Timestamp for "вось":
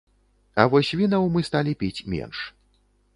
0.71-0.87